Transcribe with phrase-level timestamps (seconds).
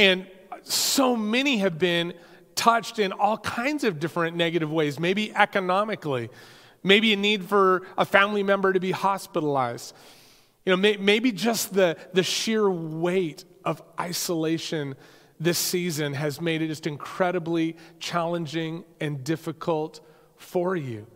[0.00, 0.26] And
[0.62, 2.14] so many have been
[2.54, 6.30] touched in all kinds of different negative ways, maybe economically,
[6.82, 9.94] maybe a need for a family member to be hospitalized.
[10.64, 14.94] You know, may, maybe just the, the sheer weight of isolation
[15.38, 20.00] this season has made it just incredibly challenging and difficult
[20.38, 21.06] for you.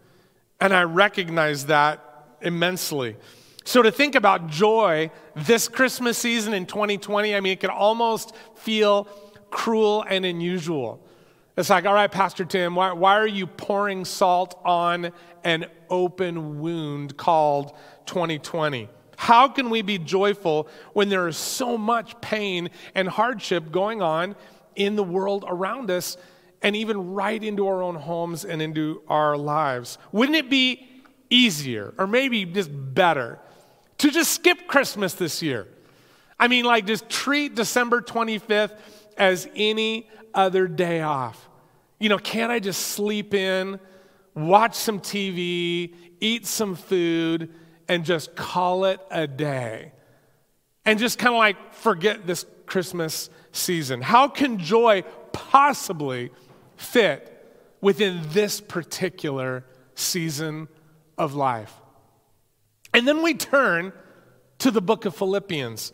[0.60, 2.04] And I recognize that
[2.42, 3.16] immensely.
[3.66, 8.34] So, to think about joy this Christmas season in 2020, I mean, it can almost
[8.54, 9.04] feel
[9.50, 11.00] cruel and unusual.
[11.56, 15.12] It's like, all right, Pastor Tim, why, why are you pouring salt on
[15.44, 17.72] an open wound called
[18.06, 18.88] 2020?
[19.16, 24.34] How can we be joyful when there is so much pain and hardship going on
[24.74, 26.16] in the world around us
[26.60, 29.96] and even right into our own homes and into our lives?
[30.10, 30.88] Wouldn't it be
[31.30, 33.38] easier or maybe just better
[34.04, 35.66] to just skip Christmas this year?
[36.38, 38.76] I mean, like, just treat December 25th
[39.16, 41.48] as any other day off.
[41.98, 43.80] You know, can't I just sleep in,
[44.34, 47.54] watch some TV, eat some food,
[47.88, 49.92] and just call it a day?
[50.84, 54.02] And just kind of like forget this Christmas season.
[54.02, 56.30] How can joy possibly
[56.76, 57.30] fit
[57.80, 60.68] within this particular season
[61.16, 61.72] of life?
[62.92, 63.92] And then we turn
[64.58, 65.92] to the book of Philippians.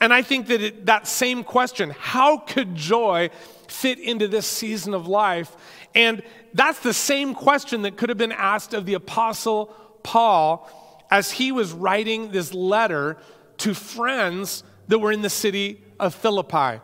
[0.00, 3.30] And I think that it, that same question, how could joy
[3.68, 5.54] fit into this season of life?
[5.94, 6.22] And
[6.54, 9.66] that's the same question that could have been asked of the Apostle
[10.02, 10.68] Paul
[11.10, 13.18] as he was writing this letter
[13.58, 16.80] to friends that were in the city of Philippi.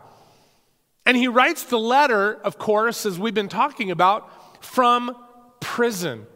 [1.06, 5.16] And he writes the letter, of course, as we've been talking about, from
[5.60, 6.26] prison.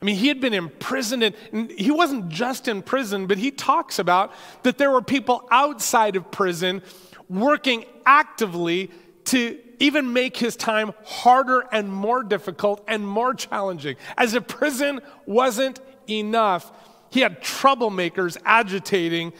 [0.00, 3.98] I mean, he had been imprisoned, and he wasn't just in prison, but he talks
[3.98, 6.82] about that there were people outside of prison
[7.28, 8.90] working actively
[9.26, 13.96] to even make his time harder and more difficult and more challenging.
[14.16, 16.72] As if prison wasn't enough,
[17.10, 19.32] he had troublemakers agitating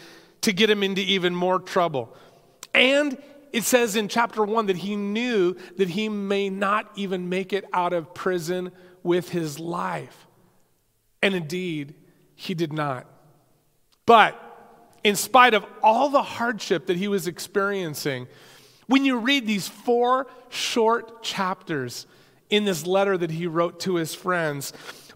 [0.42, 2.14] to get him into even more trouble.
[2.74, 3.16] And
[3.52, 7.64] it says in chapter one that he knew that he may not even make it
[7.72, 8.72] out of prison
[9.02, 10.26] with his life.
[11.22, 11.94] And indeed,
[12.34, 13.06] he did not.
[14.06, 14.40] But
[15.04, 18.26] in spite of all the hardship that he was experiencing,
[18.86, 22.06] when you read these four short chapters
[22.48, 24.72] in this letter that he wrote to his friends,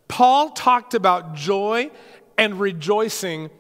[0.06, 1.91] Paul talked about joy
[2.38, 3.50] and rejoicing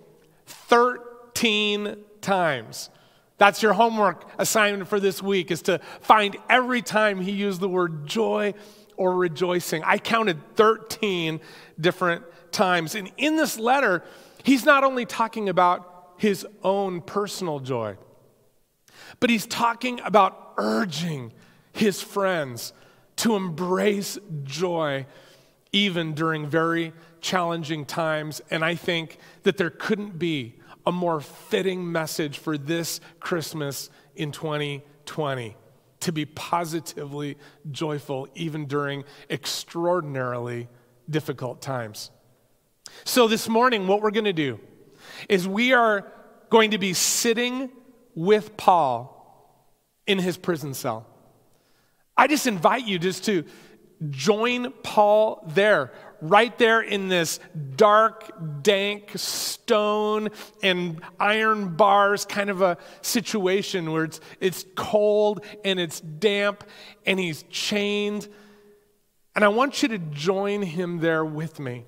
[0.46, 2.90] 13 times.
[3.38, 7.68] That's your homework assignment for this week is to find every time he used the
[7.68, 8.54] word joy
[8.96, 9.82] or rejoicing.
[9.84, 11.40] I counted 13
[11.80, 12.94] different times.
[12.94, 14.02] And in this letter,
[14.42, 17.96] he's not only talking about his own personal joy,
[19.20, 21.32] but he's talking about urging
[21.72, 22.72] his friends
[23.16, 25.06] to embrace joy
[25.72, 28.40] even during very challenging times.
[28.50, 30.54] And I think that there couldn't be
[30.86, 35.56] a more fitting message for this Christmas in 2020
[36.04, 37.36] to be positively
[37.70, 40.68] joyful even during extraordinarily
[41.08, 42.10] difficult times.
[43.04, 44.60] So, this morning, what we're going to do
[45.28, 46.12] is we are
[46.50, 47.70] going to be sitting
[48.14, 49.10] with Paul
[50.06, 51.06] in his prison cell.
[52.16, 53.44] I just invite you just to
[54.10, 57.40] join Paul there, right there in this
[57.76, 60.30] dark, dank stone
[60.62, 66.64] and iron bars kind of a situation where it's, it's cold and it's damp
[67.06, 68.28] and he's chained.
[69.34, 71.84] And I want you to join him there with me.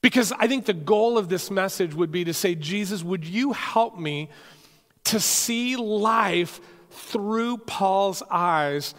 [0.00, 3.52] Because I think the goal of this message would be to say, Jesus, would you
[3.52, 4.30] help me
[5.04, 8.94] to see life through Paul's eyes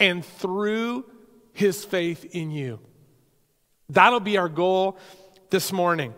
[0.00, 1.04] and through
[1.52, 2.80] his faith in you?
[3.90, 4.98] That'll be our goal
[5.50, 6.12] this morning.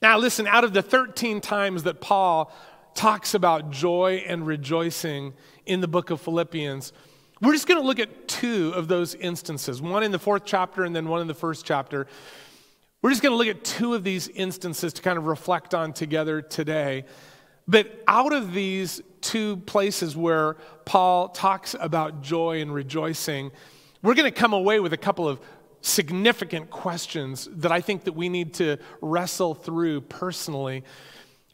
[0.00, 2.50] Now, listen, out of the 13 times that Paul
[2.94, 5.34] talks about joy and rejoicing
[5.66, 6.94] in the book of Philippians,
[7.42, 10.84] we're just going to look at two of those instances one in the fourth chapter
[10.84, 12.06] and then one in the first chapter.
[13.02, 15.92] We're just going to look at two of these instances to kind of reflect on
[15.92, 17.04] together today.
[17.68, 20.54] But out of these two places where
[20.86, 23.50] Paul talks about joy and rejoicing,
[24.02, 25.40] we're going to come away with a couple of
[25.86, 30.84] significant questions that I think that we need to wrestle through personally.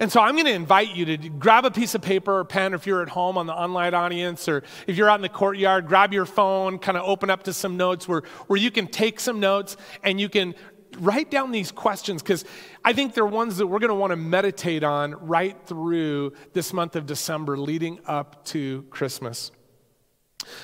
[0.01, 2.75] And so I'm going to invite you to grab a piece of paper or pen
[2.75, 5.87] if you're at home on the online audience or if you're out in the courtyard,
[5.87, 9.21] grab your phone, kind of open up to some notes where, where you can take
[9.21, 10.55] some notes and you can
[10.99, 12.45] write down these questions because
[12.85, 16.73] I think they're ones that we're going to want to meditate on right through this
[16.73, 19.53] month of December leading up to Christmas.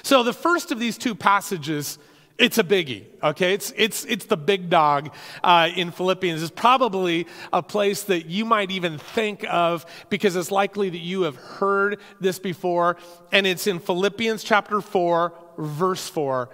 [0.03, 1.99] So, the first of these two passages,
[2.39, 3.53] it's a biggie, okay?
[3.53, 5.13] It's, it's, it's the big dog
[5.43, 6.41] uh, in Philippians.
[6.41, 11.23] It's probably a place that you might even think of because it's likely that you
[11.23, 12.97] have heard this before.
[13.33, 16.49] And it's in Philippians chapter 4, verse 4.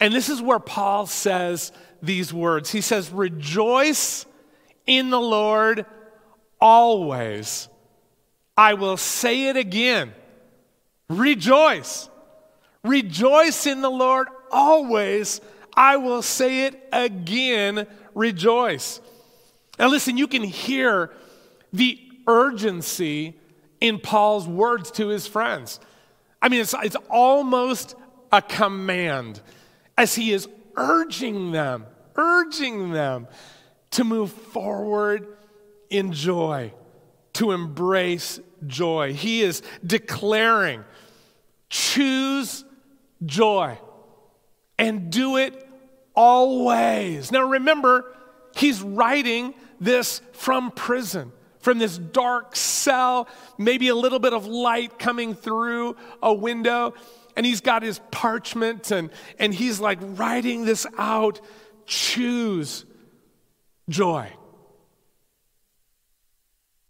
[0.00, 1.70] And this is where Paul says
[2.02, 4.26] these words He says, Rejoice
[4.84, 5.86] in the Lord
[6.60, 7.68] always.
[8.56, 10.12] I will say it again.
[11.08, 12.08] Rejoice.
[12.82, 15.40] Rejoice in the Lord always.
[15.76, 17.86] I will say it again.
[18.14, 19.00] Rejoice.
[19.78, 21.12] Now, listen, you can hear
[21.72, 23.34] the urgency
[23.80, 25.80] in Paul's words to his friends.
[26.40, 27.96] I mean, it's, it's almost
[28.30, 29.40] a command
[29.98, 33.26] as he is urging them, urging them
[33.90, 35.26] to move forward
[35.90, 36.72] in joy,
[37.34, 39.12] to embrace joy.
[39.12, 40.84] He is declaring,
[41.68, 42.64] choose
[43.24, 43.78] joy
[44.78, 45.68] and do it
[46.14, 47.30] always.
[47.32, 48.14] Now remember,
[48.56, 53.28] he's writing this from prison, from this dark cell,
[53.58, 56.94] maybe a little bit of light coming through a window.
[57.36, 61.40] And he's got his parchment and, and he's like writing this out.
[61.86, 62.84] Choose
[63.88, 64.32] joy.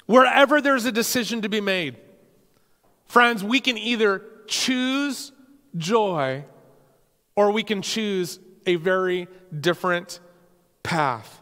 [0.06, 1.96] Wherever there's a decision to be made,
[3.06, 5.32] friends, we can either choose
[5.78, 6.44] joy
[7.36, 9.28] or we can choose a very
[9.58, 10.20] different
[10.82, 11.40] path.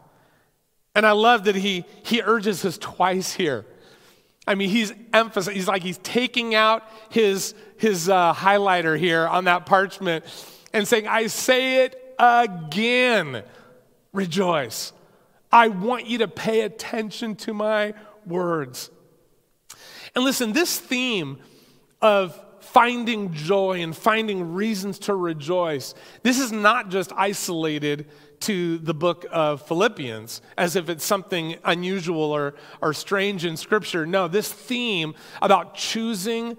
[0.95, 3.65] And I love that he, he urges us twice here.
[4.45, 9.45] I mean, he's emphasizing, he's like he's taking out his, his uh, highlighter here on
[9.45, 10.25] that parchment
[10.73, 13.43] and saying, I say it again,
[14.11, 14.91] rejoice.
[15.51, 17.93] I want you to pay attention to my
[18.25, 18.89] words.
[20.15, 21.37] And listen, this theme
[22.01, 22.39] of
[22.73, 25.93] finding joy and finding reasons to rejoice,
[26.23, 28.07] this is not just isolated
[28.39, 34.07] to the book of Philippians as if it's something unusual or, or strange in Scripture.
[34.07, 36.57] No, this theme about choosing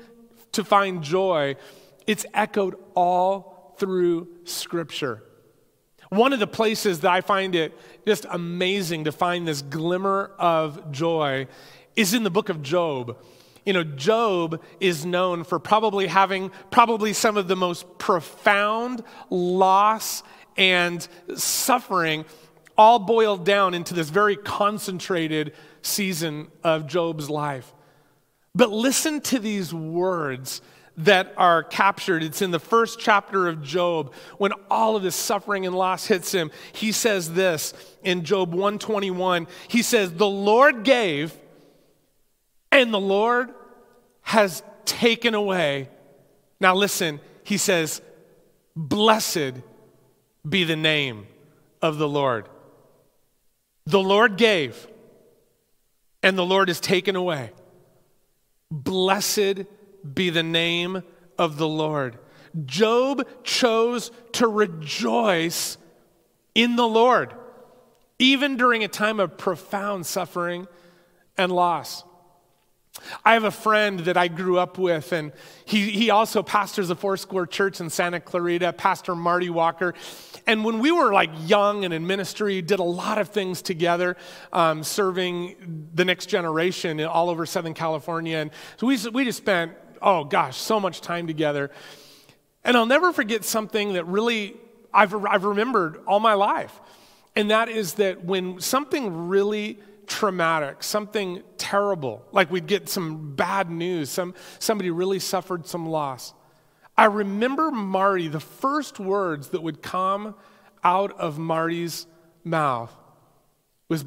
[0.53, 1.57] to find joy,
[2.07, 5.21] it's echoed all through Scripture.
[6.11, 7.77] One of the places that I find it
[8.07, 11.49] just amazing to find this glimmer of joy
[11.97, 13.17] is in the book of Job.
[13.65, 20.23] You know, Job is known for probably having probably some of the most profound loss
[20.57, 22.25] and suffering
[22.77, 27.73] all boiled down into this very concentrated season of Job's life.
[28.55, 30.61] But listen to these words
[30.97, 32.23] that are captured.
[32.23, 36.31] It's in the first chapter of Job when all of this suffering and loss hits
[36.31, 36.53] him.
[36.73, 37.75] He says this
[38.05, 39.49] in Job 121.
[39.67, 41.37] He says, "The Lord gave
[42.75, 43.55] and the Lord
[44.21, 45.89] has taken away."
[46.61, 48.03] Now listen, he says,
[48.77, 49.63] "Blessed
[50.47, 51.27] be the name
[51.81, 52.49] of the Lord.
[53.87, 54.87] The Lord gave,
[56.23, 57.53] and the Lord has taken away.
[58.71, 59.67] Blessed
[60.15, 61.03] be the name
[61.39, 62.19] of the Lord.
[62.65, 65.77] Job chose to rejoice
[66.55, 67.35] in the Lord,
[68.19, 70.67] even during a time of profound suffering
[71.37, 72.05] and loss.
[73.25, 75.33] I have a friend that I grew up with, and
[75.65, 79.95] he, he also pastors a Foursquare church in Santa Clarita, Pastor Marty Walker.
[80.47, 84.17] And when we were like young and in ministry, did a lot of things together,
[84.53, 88.39] um, serving the next generation all over Southern California.
[88.39, 91.71] And so we, we just spent, oh gosh, so much time together.
[92.63, 94.57] And I'll never forget something that really
[94.93, 96.81] I've, I've remembered all my life.
[97.37, 103.71] And that is that when something really traumatic, something terrible, like we'd get some bad
[103.71, 106.35] news, some, somebody really suffered some loss.
[106.97, 110.35] I remember Marty, the first words that would come
[110.83, 112.07] out of Marty's
[112.45, 112.93] mouth
[113.89, 114.05] was,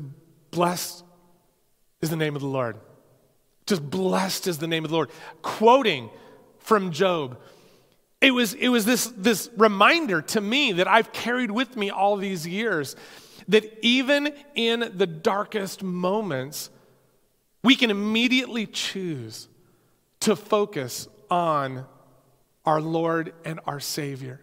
[0.51, 1.03] Blessed
[2.01, 2.77] is the name of the Lord.
[3.65, 5.09] Just blessed is the name of the Lord.
[5.41, 6.09] Quoting
[6.59, 7.37] from Job.
[8.21, 12.15] It was, it was this, this reminder to me that I've carried with me all
[12.15, 12.95] these years
[13.47, 16.69] that even in the darkest moments,
[17.63, 19.47] we can immediately choose
[20.21, 21.85] to focus on
[22.65, 24.41] our Lord and our Savior.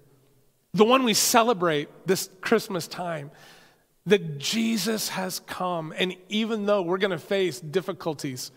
[0.72, 3.30] The one we celebrate this Christmas time,
[4.06, 5.94] that Jesus has come.
[5.96, 8.50] And even though we're going to face difficulties,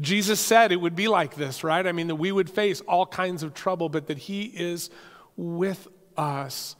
[0.00, 1.86] Jesus said it would be like this, right?
[1.86, 4.90] I mean, that we would face all kinds of trouble, but that He is
[5.36, 6.76] with us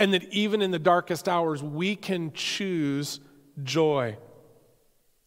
[0.00, 3.20] and that even in the darkest hours, we can choose
[3.62, 4.16] joy.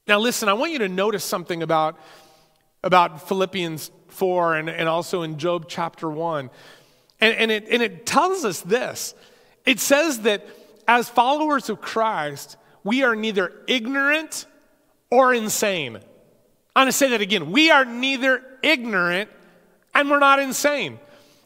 [0.07, 1.97] Now, listen, I want you to notice something about,
[2.83, 6.49] about Philippians 4 and, and also in Job chapter 1.
[7.21, 9.13] And, and, it, and it tells us this
[9.63, 10.45] it says that
[10.87, 14.47] as followers of Christ, we are neither ignorant
[15.09, 15.97] or insane.
[16.75, 17.51] I'm going to say that again.
[17.51, 19.29] We are neither ignorant
[19.93, 20.99] and we're not insane.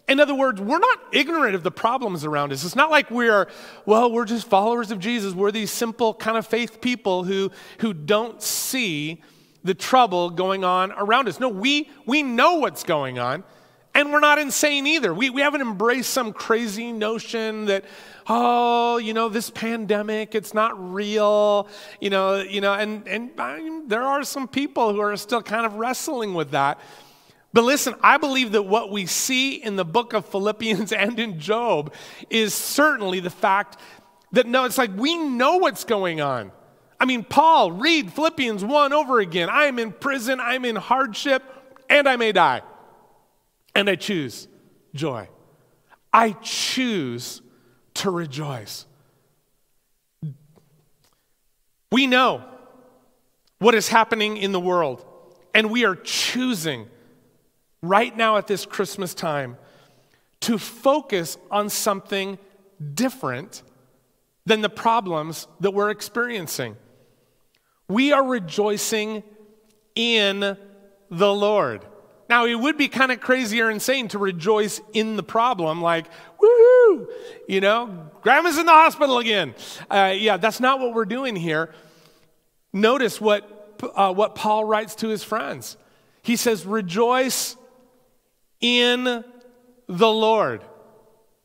[0.07, 2.63] In other words, we're not ignorant of the problems around us.
[2.63, 3.47] It's not like we're,
[3.85, 5.33] well, we're just followers of Jesus.
[5.33, 9.21] We're these simple kind of faith people who, who don't see
[9.65, 11.41] the trouble going on around us.
[11.41, 13.43] No, we, we know what's going on,
[13.93, 15.13] and we're not insane either.
[15.13, 17.83] We, we haven't embraced some crazy notion that,
[18.27, 21.67] oh, you know, this pandemic, it's not real,
[21.99, 25.41] you know, you know, and, and I mean, there are some people who are still
[25.41, 26.79] kind of wrestling with that.
[27.57, 31.39] But listen, I believe that what we see in the book of Philippians and in
[31.39, 31.91] Job
[32.29, 33.79] is certainly the fact
[34.31, 36.51] that no, it's like we know what's going on.
[36.99, 39.49] I mean, Paul, read Philippians 1 over again.
[39.49, 41.41] I am in prison, I'm in hardship,
[41.89, 42.61] and I may die.
[43.73, 44.47] And I choose
[44.93, 45.27] joy.
[46.13, 47.41] I choose
[47.95, 48.85] to rejoice.
[51.91, 52.43] We know
[53.57, 55.03] what is happening in the world,
[55.55, 56.87] and we are choosing
[57.81, 59.57] right now at this Christmas time
[60.41, 62.37] to focus on something
[62.93, 63.63] different
[64.45, 66.77] than the problems that we're experiencing.
[67.89, 69.23] We are rejoicing
[69.93, 70.57] in
[71.09, 71.85] the Lord.
[72.29, 76.05] Now, it would be kind of crazy or insane to rejoice in the problem, like,
[76.41, 77.07] woohoo,
[77.47, 79.53] you know, grandma's in the hospital again.
[79.89, 81.73] Uh, yeah, that's not what we're doing here.
[82.71, 85.75] Notice what, uh, what Paul writes to his friends.
[86.21, 87.56] He says, rejoice
[88.61, 89.23] in
[89.87, 90.61] the Lord.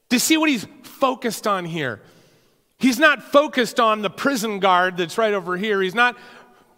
[0.09, 2.01] Do you see what he's focused on here?
[2.79, 5.81] He's not focused on the prison guard that's right over here.
[5.81, 6.17] He's not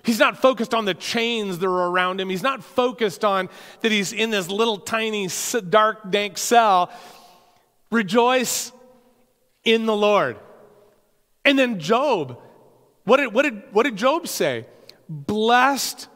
[0.05, 2.29] He's not focused on the chains that are around him.
[2.29, 3.49] He's not focused on
[3.81, 5.29] that he's in this little tiny
[5.71, 6.93] dark dank cell.
[7.91, 8.71] Rejoice
[9.64, 10.37] in the Lord.
[11.43, 12.38] And then Job,
[13.05, 14.67] what did, what did, what did Job say?
[15.09, 16.09] Blessed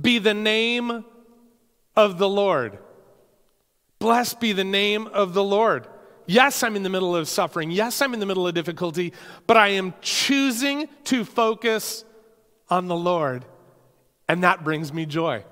[0.00, 1.04] be the name
[1.96, 2.78] of the Lord.
[4.04, 5.86] Blessed be the name of the Lord.
[6.26, 7.70] Yes, I'm in the middle of suffering.
[7.70, 9.14] Yes, I'm in the middle of difficulty,
[9.46, 12.04] but I am choosing to focus
[12.68, 13.46] on the Lord,
[14.28, 15.42] and that brings me joy.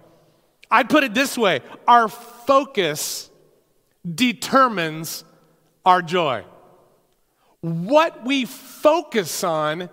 [0.70, 3.30] I'd put it this way our focus
[4.06, 5.24] determines
[5.86, 6.44] our joy.
[7.62, 9.88] What we focus on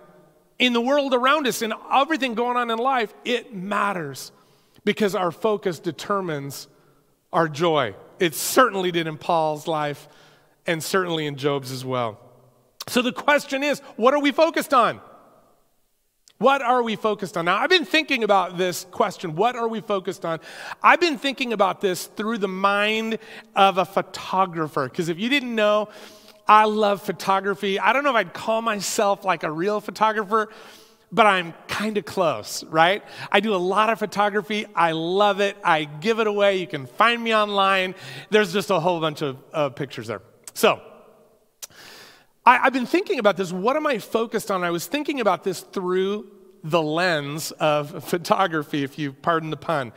[0.58, 4.32] in the world around us and everything going on in life, it matters
[4.84, 6.68] because our focus determines
[7.32, 7.94] our joy.
[8.20, 10.06] It certainly did in Paul's life
[10.66, 12.20] and certainly in Job's as well.
[12.86, 15.00] So the question is what are we focused on?
[16.38, 17.44] What are we focused on?
[17.44, 20.38] Now, I've been thinking about this question what are we focused on?
[20.82, 23.18] I've been thinking about this through the mind
[23.56, 25.88] of a photographer, because if you didn't know,
[26.46, 27.78] I love photography.
[27.78, 30.48] I don't know if I'd call myself like a real photographer,
[31.12, 33.02] but I'm kind of close, right?
[33.32, 34.66] I do a lot of photography.
[34.74, 35.56] I love it.
[35.64, 36.58] I give it away.
[36.58, 37.94] You can find me online.
[38.30, 40.22] There's just a whole bunch of uh, pictures there.
[40.54, 40.80] So,
[42.46, 43.52] I, have been thinking about this.
[43.52, 44.64] What am I focused on?
[44.64, 46.30] I was thinking about this through
[46.62, 49.92] the lens of photography, if you pardon the pun.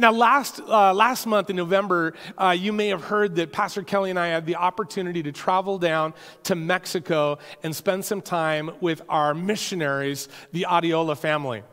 [0.00, 4.10] Now, last, uh, last month in November, uh, you may have heard that Pastor Kelly
[4.10, 6.14] and I had the opportunity to travel down
[6.44, 11.64] to Mexico and spend some time with our missionaries, the Adiola family.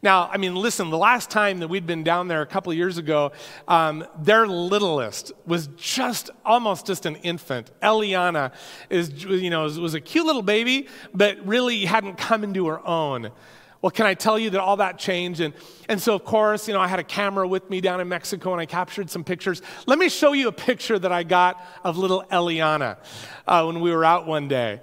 [0.00, 2.78] Now, I mean, listen, the last time that we'd been down there a couple of
[2.78, 3.32] years ago,
[3.66, 7.72] um, their littlest was just almost just an infant.
[7.82, 8.52] Eliana
[8.90, 13.32] is, you know, was a cute little baby, but really hadn't come into her own.
[13.82, 15.40] Well, can I tell you that all that changed?
[15.40, 15.54] And,
[15.88, 18.52] and so, of course, you know, I had a camera with me down in Mexico
[18.52, 19.62] and I captured some pictures.
[19.86, 22.96] Let me show you a picture that I got of little Eliana
[23.46, 24.80] uh, when we were out one day.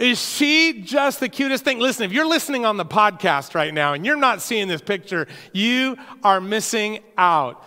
[0.00, 1.78] Is she just the cutest thing?
[1.78, 5.28] Listen, if you're listening on the podcast right now and you're not seeing this picture,
[5.52, 7.62] you are missing out.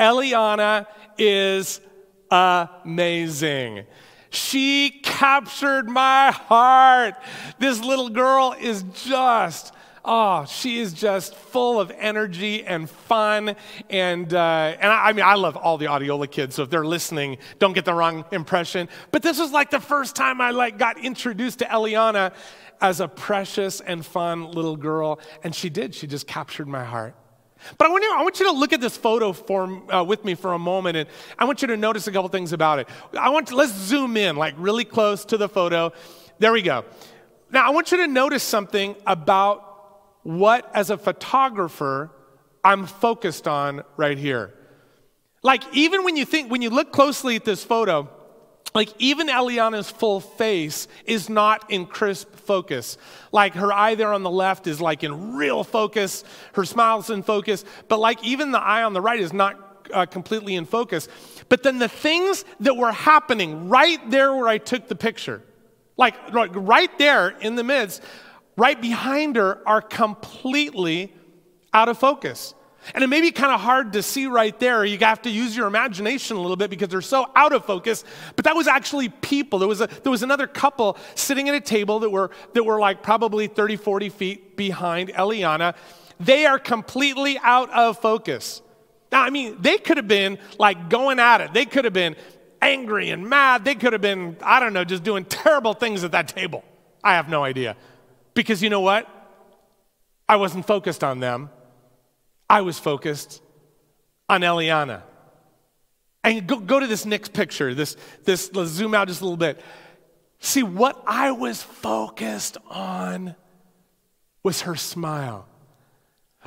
[0.00, 0.86] Eliana
[1.18, 1.82] is
[2.30, 3.84] amazing.
[4.30, 7.16] She captured my heart.
[7.58, 9.73] This little girl is just
[10.04, 13.56] oh, she is just full of energy and fun.
[13.88, 16.84] And, uh, and I, I, mean, I love all the Adiola kids, so if they're
[16.84, 18.88] listening, don't get the wrong impression.
[19.10, 22.32] But this was like the first time I like got introduced to Eliana
[22.80, 25.20] as a precious and fun little girl.
[25.42, 27.14] And she did, she just captured my heart.
[27.78, 30.22] But I want, you, I want you to look at this photo for, uh, with
[30.22, 31.08] me for a moment, and
[31.38, 32.88] I want you to notice a couple things about it.
[33.18, 35.92] I want to, let's zoom in, like really close to the photo.
[36.38, 36.84] There we go.
[37.50, 39.73] Now, I want you to notice something about
[40.24, 42.10] what, as a photographer,
[42.64, 44.52] I'm focused on right here.
[45.42, 48.08] Like, even when you think, when you look closely at this photo,
[48.74, 52.98] like even Eliana's full face is not in crisp focus.
[53.30, 57.22] Like her eye there on the left is like in real focus, her smile's in
[57.22, 61.06] focus, but like even the eye on the right is not uh, completely in focus.
[61.48, 65.40] But then the things that were happening right there where I took the picture,
[65.96, 68.02] like right there in the midst,
[68.56, 71.12] right behind her, are completely
[71.72, 72.54] out of focus.
[72.94, 74.84] And it may be kind of hard to see right there.
[74.84, 78.04] You have to use your imagination a little bit because they're so out of focus.
[78.36, 79.58] But that was actually people.
[79.58, 82.78] There was, a, there was another couple sitting at a table that were, that were
[82.78, 85.74] like probably 30, 40 feet behind Eliana.
[86.20, 88.60] They are completely out of focus.
[89.10, 91.54] Now, I mean, they could have been like going at it.
[91.54, 92.16] They could have been
[92.60, 93.64] angry and mad.
[93.64, 96.64] They could have been, I don't know, just doing terrible things at that table.
[97.02, 97.76] I have no idea.
[98.34, 99.08] Because you know what?
[100.28, 101.50] I wasn't focused on them.
[102.48, 103.42] I was focused
[104.28, 105.02] on Eliana.
[106.22, 109.36] And go, go to this next picture, this, this, let's zoom out just a little
[109.36, 109.60] bit.
[110.40, 113.34] See, what I was focused on
[114.42, 115.46] was her smile.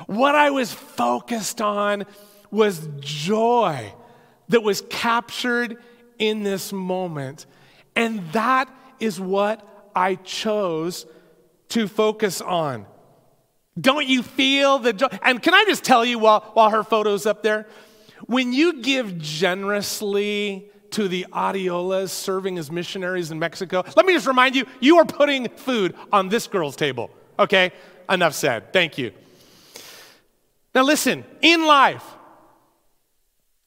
[0.06, 2.04] What I was focused on
[2.50, 3.92] was joy
[4.48, 5.78] that was captured
[6.18, 7.46] in this moment.
[7.94, 8.68] And that
[9.00, 11.06] is what I chose
[11.70, 12.86] to focus on.
[13.80, 15.06] Don't you feel the joy?
[15.22, 17.66] And can I just tell you while, while her photo's up there?
[18.26, 24.26] When you give generously to the Adiolas serving as missionaries in Mexico, let me just
[24.26, 27.10] remind you, you are putting food on this girl's table.
[27.38, 27.72] Okay?
[28.10, 28.72] Enough said.
[28.72, 29.12] Thank you.
[30.74, 32.04] Now listen, in life,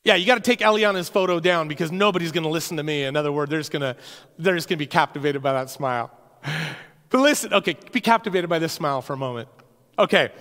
[0.04, 3.04] yeah, you got to take Eliana's photo down because nobody's going to listen to me.
[3.04, 3.96] In other words, they're just going to
[4.40, 6.12] they're just going to be captivated by that smile.
[7.12, 9.50] But listen, okay, be captivated by this smile for a moment.
[10.00, 10.32] Okay,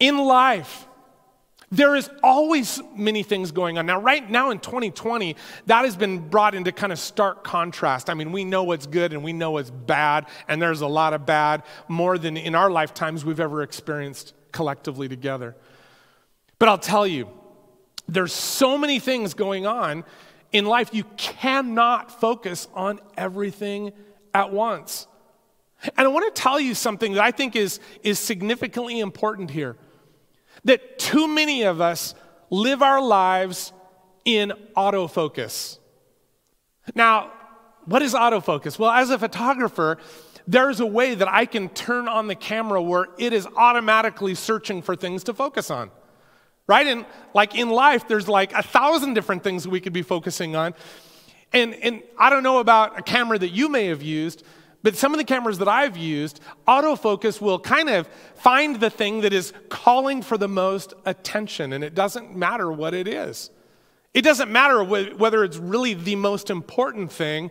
[0.00, 0.86] in life,
[1.70, 3.84] there is always many things going on.
[3.86, 5.36] Now, right now in 2020,
[5.66, 8.08] that has been brought into kind of stark contrast.
[8.08, 11.12] I mean, we know what's good and we know what's bad, and there's a lot
[11.12, 15.54] of bad, more than in our lifetimes we've ever experienced collectively together.
[16.58, 17.28] But I'll tell you,
[18.08, 20.04] there's so many things going on
[20.52, 23.92] in life, you cannot focus on everything
[24.32, 25.06] at once.
[25.82, 29.76] And I want to tell you something that I think is, is significantly important here
[30.64, 32.14] that too many of us
[32.50, 33.72] live our lives
[34.24, 35.78] in autofocus.
[36.94, 37.32] Now,
[37.84, 38.78] what is autofocus?
[38.78, 39.98] Well, as a photographer,
[40.46, 44.82] there's a way that I can turn on the camera where it is automatically searching
[44.82, 45.90] for things to focus on.
[46.66, 46.86] Right?
[46.86, 50.74] And like in life, there's like a thousand different things we could be focusing on.
[51.52, 54.42] And, and I don't know about a camera that you may have used,
[54.82, 59.22] but some of the cameras that I've used, autofocus will kind of find the thing
[59.22, 63.50] that is calling for the most attention, and it doesn't matter what it is.
[64.14, 67.50] It doesn't matter whether it's really the most important thing,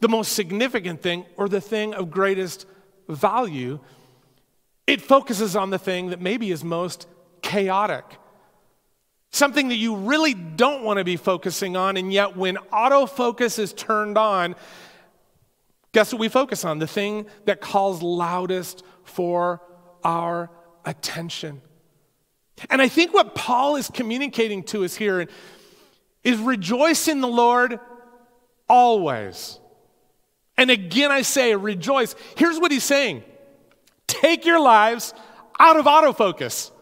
[0.00, 2.66] the most significant thing, or the thing of greatest
[3.08, 3.78] value.
[4.86, 7.06] It focuses on the thing that maybe is most
[7.40, 8.04] chaotic.
[9.30, 13.72] Something that you really don't want to be focusing on, and yet when autofocus is
[13.72, 14.54] turned on,
[15.94, 16.80] Guess what we focus on?
[16.80, 19.62] The thing that calls loudest for
[20.02, 20.50] our
[20.84, 21.62] attention.
[22.68, 25.28] And I think what Paul is communicating to us here
[26.24, 27.78] is rejoice in the Lord
[28.68, 29.60] always.
[30.56, 32.16] And again, I say rejoice.
[32.36, 33.22] Here's what he's saying
[34.08, 35.14] take your lives
[35.60, 36.72] out of autofocus.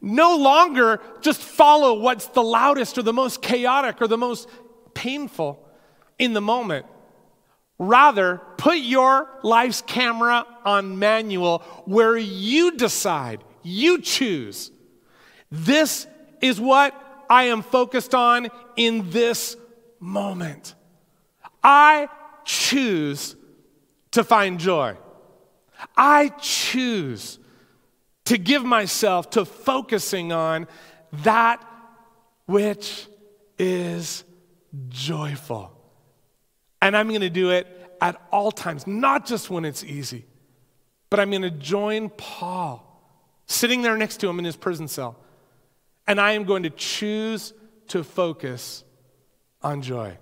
[0.00, 4.48] No longer just follow what's the loudest or the most chaotic or the most
[4.94, 5.68] painful
[6.16, 6.86] in the moment.
[7.78, 14.72] Rather, put your life's camera on manual where you decide, you choose.
[15.50, 16.06] This
[16.40, 16.94] is what
[17.30, 19.56] I am focused on in this
[20.00, 20.74] moment.
[21.62, 22.08] I
[22.44, 23.36] choose
[24.12, 24.96] to find joy.
[25.96, 27.38] I choose
[28.24, 30.66] to give myself to focusing on
[31.24, 31.64] that
[32.46, 33.06] which
[33.58, 34.24] is
[34.88, 35.77] joyful.
[36.80, 37.66] And I'm going to do it
[38.00, 40.24] at all times, not just when it's easy,
[41.10, 42.84] but I'm going to join Paul
[43.46, 45.16] sitting there next to him in his prison cell.
[46.06, 47.52] And I am going to choose
[47.88, 48.84] to focus
[49.62, 50.16] on joy.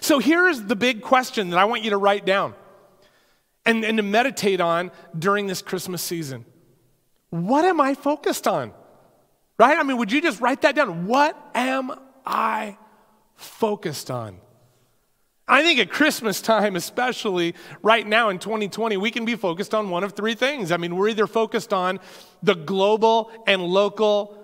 [0.00, 2.54] So here's the big question that I want you to write down
[3.64, 6.44] and, and to meditate on during this Christmas season.
[7.30, 8.72] What am I focused on?
[9.58, 9.76] Right?
[9.76, 11.06] I mean, would you just write that down?
[11.06, 11.92] What am
[12.24, 12.76] I
[13.34, 14.38] focused on?
[15.48, 19.90] I think at Christmas time, especially right now in 2020, we can be focused on
[19.90, 20.72] one of three things.
[20.72, 22.00] I mean, we're either focused on
[22.42, 24.36] the global and local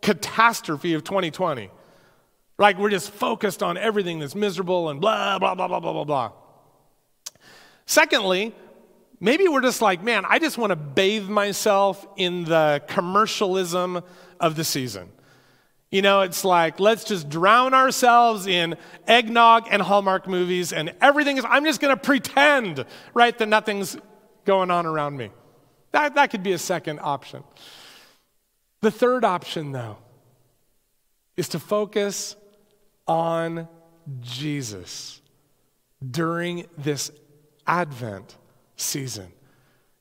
[0.00, 1.70] catastrophe of 2020.
[2.56, 6.04] Like we're just focused on everything that's miserable and blah, blah, blah, blah, blah, blah,
[6.04, 6.32] blah.
[7.86, 8.54] Secondly,
[9.18, 14.02] maybe we're just like, man, I just want to bathe myself in the commercialism
[14.38, 15.10] of the season.
[15.94, 18.74] You know, it's like, let's just drown ourselves in
[19.06, 23.96] eggnog and Hallmark movies, and everything is, I'm just going to pretend, right, that nothing's
[24.44, 25.30] going on around me.
[25.92, 27.44] That, that could be a second option.
[28.80, 29.98] The third option, though,
[31.36, 32.34] is to focus
[33.06, 33.68] on
[34.20, 35.22] Jesus
[36.10, 37.12] during this
[37.68, 38.36] Advent
[38.74, 39.28] season.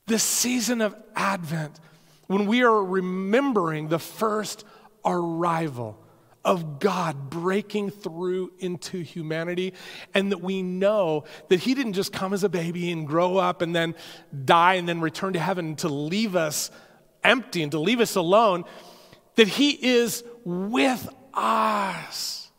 [0.07, 1.79] This season of Advent,
[2.25, 4.65] when we are remembering the first
[5.05, 5.99] arrival
[6.45, 9.73] of God breaking through into humanity,
[10.13, 13.61] and that we know that He didn't just come as a baby and grow up
[13.61, 13.95] and then
[14.43, 16.69] die and then return to heaven to leave us
[17.23, 18.65] empty and to leave us alone,
[19.35, 22.51] that He is with us.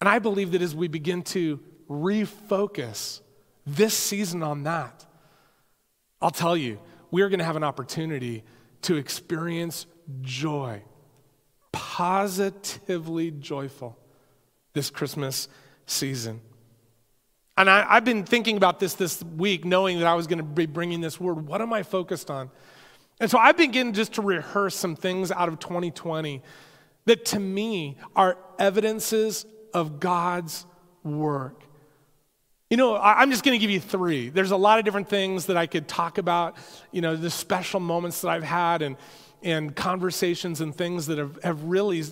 [0.00, 1.58] And I believe that as we begin to
[1.88, 3.20] refocus
[3.66, 5.04] this season on that,
[6.20, 6.78] I'll tell you,
[7.10, 8.44] we're going to have an opportunity
[8.82, 9.86] to experience
[10.20, 10.82] joy,
[11.72, 13.98] positively joyful
[14.72, 15.48] this Christmas
[15.86, 16.40] season.
[17.56, 20.44] And I, have been thinking about this this week, knowing that I was going to
[20.44, 21.46] be bringing this word.
[21.46, 22.50] What am I focused on?
[23.20, 26.42] And so I've begun just to rehearse some things out of 2020
[27.04, 30.66] that to me are evidences of God's
[31.04, 31.62] work.
[32.70, 34.30] You know, I'm just going to give you three.
[34.30, 36.56] There's a lot of different things that I could talk about,
[36.90, 38.96] you know, the special moments that I've had and,
[39.44, 42.02] and conversations and things that have, have really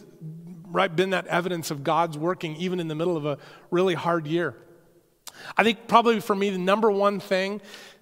[0.67, 3.39] right, been that evidence of God's working even in the middle of a
[3.71, 4.55] really hard year.
[5.57, 7.61] I think probably for me, the number one thing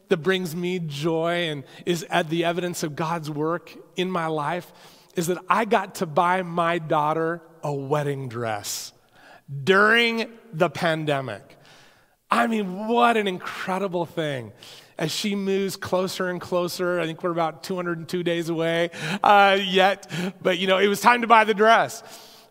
[0.08, 4.72] that brings me joy and is at the evidence of God's work in my life
[5.14, 8.92] is that I got to buy my daughter a wedding dress
[9.64, 11.56] during the pandemic.
[12.30, 14.52] I mean, what an incredible thing
[15.00, 17.00] as she moves closer and closer.
[17.00, 18.90] I think we're about 202 days away
[19.24, 20.08] uh, yet,
[20.42, 22.04] but you know, it was time to buy the dress.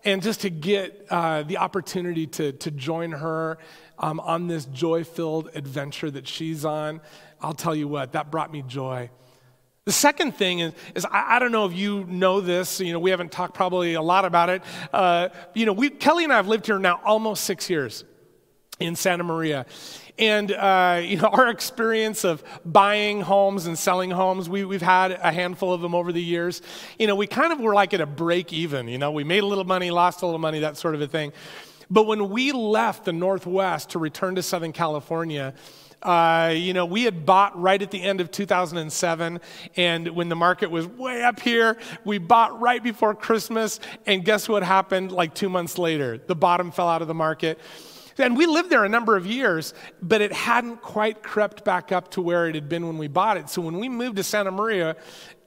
[0.04, 3.60] And just to get uh, the opportunity to, to join her
[4.00, 7.02] um, on this joy filled adventure that she's on,
[7.42, 9.12] I'll tell you what, that brought me joy.
[9.86, 13.00] The second thing is, is I, I, don't know if you know this, you know,
[13.00, 14.62] we haven't talked probably a lot about it.
[14.94, 18.04] Uh, you know, we, Kelly and I have lived here now almost six years
[18.80, 19.66] in Santa Maria.
[20.18, 25.12] And, uh, you know, our experience of buying homes and selling homes, we, we've had
[25.12, 26.62] a handful of them over the years.
[27.00, 28.88] You know, we kind of were like at a break even.
[28.88, 31.08] You know, we made a little money, lost a little money, that sort of a
[31.08, 31.32] thing.
[31.90, 35.56] But when we left the Northwest to return to Southern California,
[36.04, 39.40] uh, you know, we had bought right at the end of 2007,
[39.76, 44.48] and when the market was way up here, we bought right before Christmas, and guess
[44.48, 46.18] what happened like two months later?
[46.18, 47.60] The bottom fell out of the market.
[48.20, 52.12] And we lived there a number of years, but it hadn't quite crept back up
[52.12, 53.50] to where it had been when we bought it.
[53.50, 54.96] So when we moved to Santa Maria,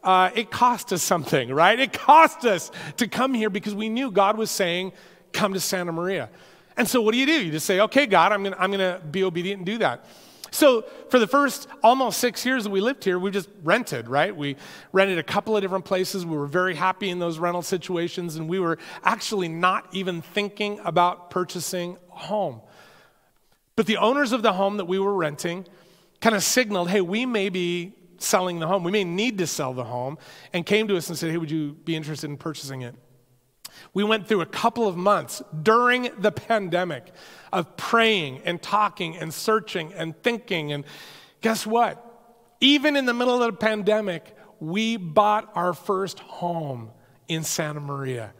[0.03, 1.79] uh, it cost us something, right?
[1.79, 4.93] It cost us to come here because we knew God was saying,
[5.33, 6.31] come to Santa Maria.
[6.77, 7.45] And so what do you do?
[7.45, 9.79] You just say, okay, God, I'm going to I'm going to be obedient and do
[9.79, 10.05] that.
[10.53, 14.37] So, for the first almost six years that we lived here, we just rented, right?
[14.37, 14.57] We
[14.93, 16.27] rented a couple of different places.
[16.27, 20.79] We were very happy in those rental situations, and we were actually not even thinking
[20.85, 22.61] about purchasing a home.
[23.77, 25.67] But the owners of the home that we were renting
[26.21, 28.85] kind of signaled, hey, we may be selling the home.
[28.85, 30.19] We may need to sell the home,
[30.53, 32.95] and came to us and said, hey, would you be interested in purchasing it?
[33.95, 37.13] We went through a couple of months during the pandemic
[37.53, 40.73] of praying and talking and searching and thinking.
[40.73, 40.85] And
[41.41, 42.09] guess what?
[42.61, 46.91] Even in the middle of the pandemic, we bought our first home
[47.29, 48.33] in Santa Maria.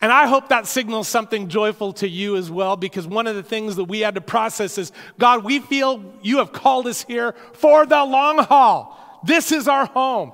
[0.00, 3.42] And I hope that signals something joyful to you as well, because one of the
[3.42, 7.34] things that we had to process is God, we feel you have called us here
[7.52, 9.20] for the long haul.
[9.24, 10.32] This is our home.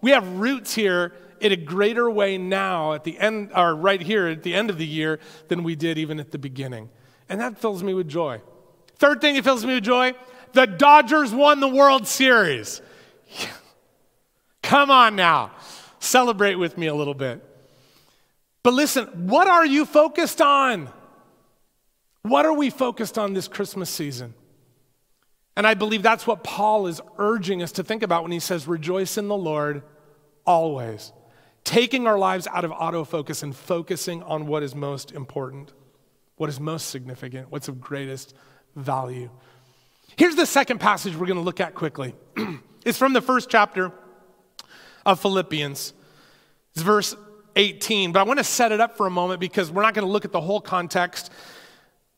[0.00, 4.26] We have roots here in a greater way now at the end, or right here
[4.26, 6.90] at the end of the year than we did even at the beginning.
[7.28, 8.40] And that fills me with joy.
[8.96, 10.14] Third thing that fills me with joy
[10.52, 12.82] the Dodgers won the World Series.
[14.62, 15.52] Come on now,
[16.00, 17.44] celebrate with me a little bit.
[18.62, 20.90] But listen, what are you focused on?
[22.22, 24.34] What are we focused on this Christmas season?
[25.56, 28.68] And I believe that's what Paul is urging us to think about when he says,
[28.68, 29.82] Rejoice in the Lord
[30.44, 31.12] always.
[31.64, 35.72] Taking our lives out of autofocus and focusing on what is most important,
[36.36, 38.34] what is most significant, what's of greatest
[38.76, 39.30] value.
[40.16, 42.14] Here's the second passage we're going to look at quickly.
[42.84, 43.92] it's from the first chapter
[45.06, 45.92] of Philippians.
[46.74, 47.14] It's verse
[47.56, 50.06] 18, but I want to set it up for a moment because we're not going
[50.06, 51.30] to look at the whole context.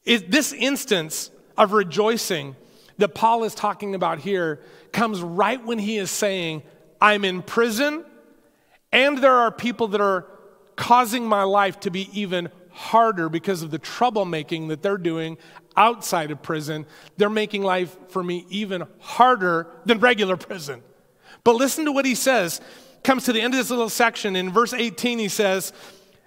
[0.05, 2.57] Is this instance of rejoicing
[2.98, 4.61] that Paul is talking about here
[4.92, 6.62] comes right when he is saying,
[7.00, 8.05] I'm in prison,
[8.92, 10.26] and there are people that are
[10.76, 15.37] causing my life to be even harder because of the troublemaking that they're doing
[15.76, 16.87] outside of prison.
[17.16, 20.83] They're making life for me even harder than regular prison.
[21.44, 22.61] But listen to what he says.
[23.02, 24.37] Comes to the end of this little section.
[24.37, 25.72] In verse 18, he says,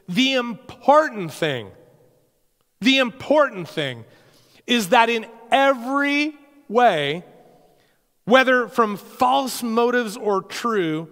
[0.10, 1.71] The important thing,
[2.82, 4.06] the important thing
[4.67, 6.36] is that in every
[6.67, 7.23] way,
[8.25, 11.08] whether from false motives or true,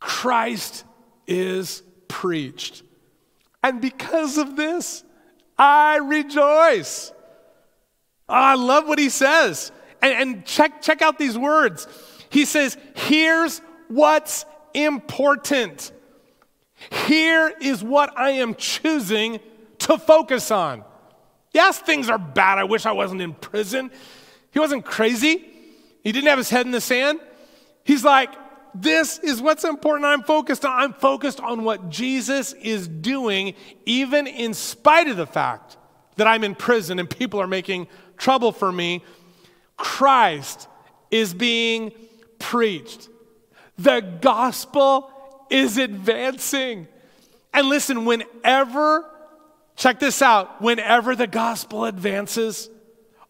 [0.00, 0.84] Christ
[1.26, 2.82] is preached.
[3.62, 5.04] And because of this,
[5.56, 7.12] I rejoice.
[8.28, 9.72] Oh, I love what he says.
[10.00, 11.88] And, and, check, check out these words.
[12.30, 15.92] He says, Here's what's important.
[17.06, 19.40] Here is what I am choosing
[19.80, 20.84] to focus on.
[21.52, 22.58] Yes, things are bad.
[22.58, 23.90] I wish I wasn't in prison.
[24.50, 25.44] He wasn't crazy,
[26.02, 27.20] he didn't have his head in the sand.
[27.84, 28.30] He's like,
[28.74, 30.72] this is what's important I'm focused on.
[30.72, 33.54] I'm focused on what Jesus is doing,
[33.86, 35.76] even in spite of the fact
[36.16, 39.04] that I'm in prison and people are making trouble for me.
[39.76, 40.68] Christ
[41.10, 41.92] is being
[42.38, 43.08] preached.
[43.78, 45.10] The gospel
[45.50, 46.88] is advancing.
[47.54, 49.08] And listen, whenever,
[49.76, 52.68] check this out, whenever the gospel advances,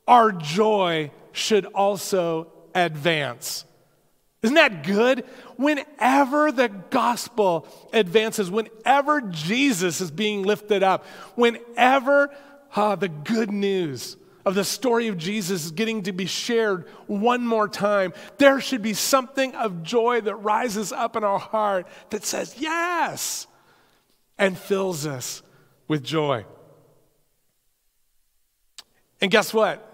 [0.06, 3.64] our joy should also advance.
[4.42, 5.24] Isn't that good?
[5.56, 12.32] Whenever the gospel advances, whenever Jesus is being lifted up, whenever
[12.74, 17.44] uh, the good news of the story of Jesus is getting to be shared one
[17.44, 22.24] more time, there should be something of joy that rises up in our heart that
[22.24, 23.48] says, Yes,
[24.38, 25.42] and fills us
[25.88, 26.44] with joy.
[29.20, 29.84] And guess what?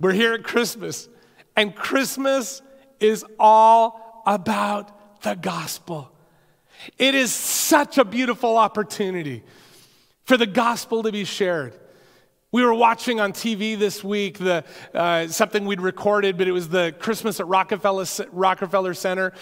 [0.00, 1.08] We're here at Christmas,
[1.56, 2.62] and Christmas
[3.00, 6.12] is all about the gospel.
[6.98, 9.42] It is such a beautiful opportunity
[10.24, 11.78] for the gospel to be shared.
[12.52, 16.68] We were watching on TV this week the, uh, something we'd recorded, but it was
[16.68, 19.32] the Christmas at Rockefeller, Rockefeller Center.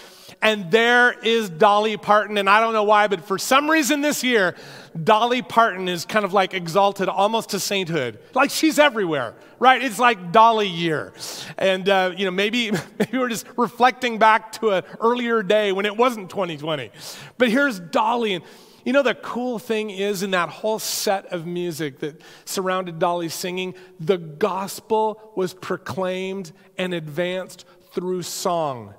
[0.43, 2.37] And there is Dolly Parton.
[2.37, 4.55] And I don't know why, but for some reason this year,
[5.03, 8.19] Dolly Parton is kind of like exalted almost to sainthood.
[8.35, 9.81] Like she's everywhere, right?
[9.81, 11.11] It's like Dolly year.
[11.57, 12.69] And, uh, you know, maybe,
[12.99, 16.91] maybe we're just reflecting back to an earlier day when it wasn't 2020.
[17.39, 18.35] But here's Dolly.
[18.35, 18.43] And
[18.85, 23.29] you know, the cool thing is in that whole set of music that surrounded Dolly
[23.29, 28.93] singing, the gospel was proclaimed and advanced through song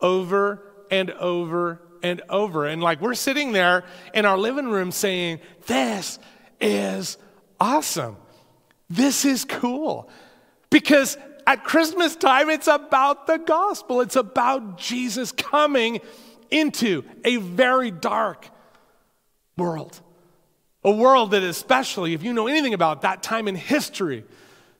[0.00, 2.66] over and over and over.
[2.66, 3.84] And like we're sitting there
[4.14, 6.18] in our living room saying, This
[6.60, 7.18] is
[7.60, 8.16] awesome.
[8.88, 10.08] This is cool.
[10.70, 16.00] Because at Christmas time, it's about the gospel, it's about Jesus coming
[16.50, 18.48] into a very dark,
[19.56, 20.00] world.
[20.84, 24.24] A world that, especially if you know anything about that time in history,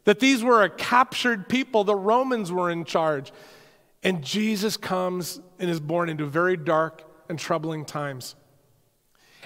[0.04, 3.32] that these were a captured people, the Romans were in charge.
[4.02, 8.36] And Jesus comes and is born into very dark and troubling times.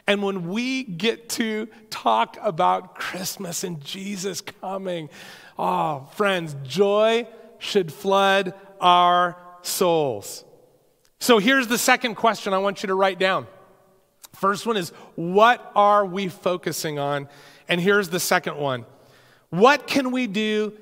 [0.06, 5.08] And when we get to talk about Christmas and Jesus coming,
[5.58, 7.26] oh, friends, joy
[7.58, 10.44] should flood our souls.
[11.20, 13.46] So here's the second question I want you to write down.
[14.32, 17.28] First one is, what are we focusing on?
[17.68, 18.86] And here's the second one
[19.50, 20.72] What can we do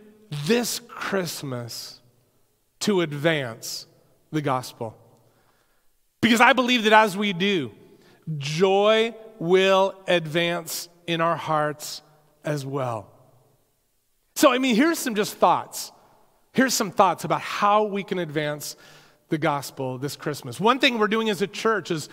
[0.47, 2.01] this Christmas
[2.81, 3.87] to advance
[4.31, 4.97] the gospel?
[6.21, 7.71] Because I believe that as we do,
[8.39, 12.03] joy will advance in our hearts
[12.45, 13.11] as well.
[14.35, 15.93] So, I mean, here's some just thoughts.
[16.53, 18.77] Here's some thoughts about how we can advance
[19.29, 20.59] the gospel this Christmas.
[20.59, 22.09] One thing we're doing as a church is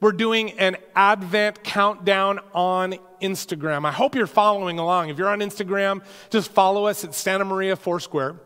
[0.00, 3.84] we're doing an Advent countdown on Instagram.
[3.84, 5.10] I hope you're following along.
[5.10, 8.36] If you're on Instagram, just follow us at Santa Maria Foursquare.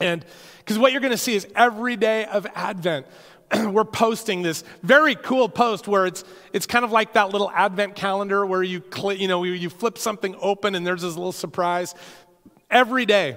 [0.00, 0.24] And
[0.58, 3.06] because what you're going to see is every day of Advent,
[3.70, 7.96] we're posting this very cool post where it's it's kind of like that little Advent
[7.96, 8.82] calendar where you
[9.16, 11.94] you know you flip something open and there's this little surprise
[12.70, 13.36] every day.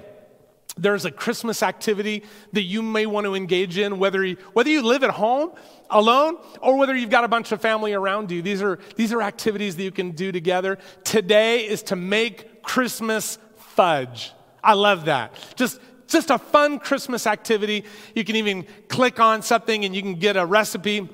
[0.76, 4.82] there's a Christmas activity that you may want to engage in, whether you, whether you
[4.82, 5.52] live at home
[5.94, 8.42] alone or whether you've got a bunch of family around you.
[8.42, 10.78] These are, these are activities that you can do together.
[11.04, 14.32] Today is to make Christmas fudge.
[14.62, 15.32] I love that.
[15.54, 17.84] Just, just a fun Christmas activity.
[18.14, 21.08] You can even click on something and you can get a recipe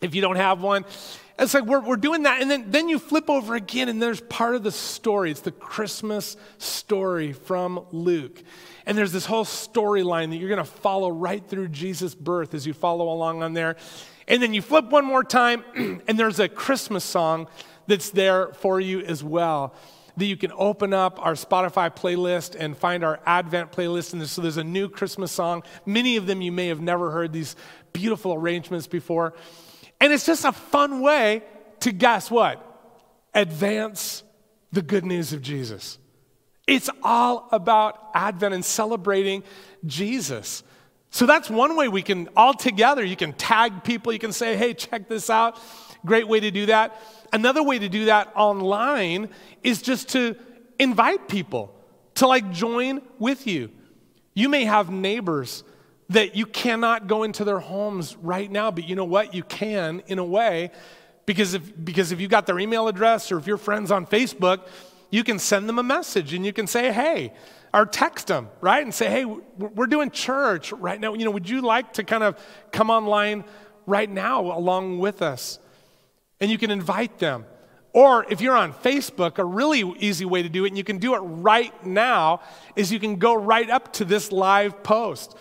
[0.00, 0.84] if you don't have one.
[1.38, 4.20] It's like we're, we're doing that, and then, then you flip over again, and there's
[4.20, 5.30] part of the story.
[5.30, 8.42] It's the Christmas story from Luke.
[8.84, 12.66] And there's this whole storyline that you're going to follow right through Jesus' birth as
[12.66, 13.76] you follow along on there.
[14.28, 17.48] And then you flip one more time, and there's a Christmas song
[17.86, 19.74] that's there for you as well.
[20.18, 24.12] That you can open up our Spotify playlist and find our Advent playlist.
[24.12, 25.62] And so there's a new Christmas song.
[25.86, 27.56] Many of them you may have never heard these
[27.94, 29.32] beautiful arrangements before.
[30.02, 31.44] And it's just a fun way
[31.80, 32.60] to guess what?
[33.34, 34.24] Advance
[34.72, 35.96] the good news of Jesus.
[36.66, 39.44] It's all about Advent and celebrating
[39.86, 40.64] Jesus.
[41.10, 44.56] So that's one way we can all together, you can tag people, you can say,
[44.56, 45.56] hey, check this out.
[46.04, 47.00] Great way to do that.
[47.32, 49.28] Another way to do that online
[49.62, 50.34] is just to
[50.80, 51.72] invite people
[52.16, 53.70] to like join with you.
[54.34, 55.62] You may have neighbors
[56.12, 59.34] that you cannot go into their homes right now, but you know what?
[59.34, 60.70] You can in a way
[61.26, 64.66] because if, because if you got their email address or if you're friends on Facebook,
[65.10, 67.32] you can send them a message and you can say, hey,
[67.72, 68.82] or text them, right?
[68.82, 71.14] And say, hey, we're doing church right now.
[71.14, 72.38] You know, would you like to kind of
[72.70, 73.44] come online
[73.86, 75.58] right now along with us?
[76.40, 77.46] And you can invite them.
[77.94, 80.98] Or if you're on Facebook, a really easy way to do it, and you can
[80.98, 82.40] do it right now,
[82.74, 85.36] is you can go right up to this live post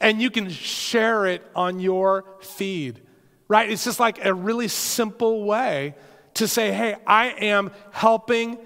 [0.00, 3.00] and you can share it on your feed,
[3.48, 3.70] right?
[3.70, 5.94] It's just like a really simple way
[6.34, 8.58] to say, hey, I am helping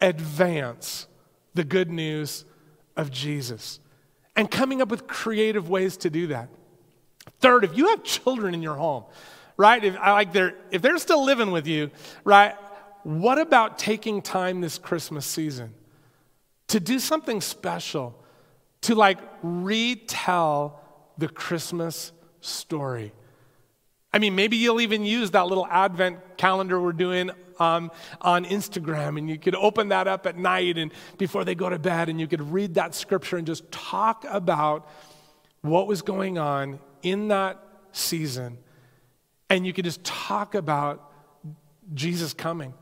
[0.00, 1.06] advance
[1.54, 2.44] the good news
[2.96, 3.80] of Jesus
[4.36, 6.48] and coming up with creative ways to do that.
[7.40, 9.04] Third, if you have children in your home,
[9.56, 9.82] right?
[9.82, 11.90] If, like they're, if they're still living with you,
[12.24, 12.54] right?
[13.02, 15.74] What about taking time this Christmas season
[16.68, 18.18] to do something special
[18.84, 20.80] to like retell
[21.16, 23.12] the Christmas story.
[24.12, 29.16] I mean, maybe you'll even use that little advent calendar we're doing um, on Instagram,
[29.18, 32.20] and you could open that up at night and before they go to bed, and
[32.20, 34.88] you could read that scripture and just talk about
[35.62, 37.60] what was going on in that
[37.92, 38.58] season.
[39.48, 41.10] And you could just talk about
[41.94, 42.74] Jesus coming.